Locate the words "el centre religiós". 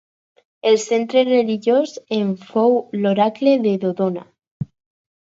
0.69-1.93